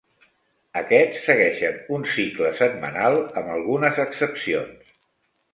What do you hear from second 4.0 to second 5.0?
excepcions.